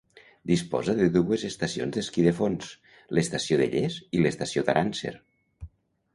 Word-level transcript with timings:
Disposa 0.51 0.95
de 0.99 1.09
dues 1.17 1.43
estacions 1.49 1.93
d'esquí 1.97 2.23
de 2.29 2.33
fons: 2.39 2.71
l'Estació 3.19 3.61
de 3.63 3.69
Lles 3.75 4.01
i 4.19 4.25
l'Estació 4.27 4.67
d'Arànser. 4.69 5.15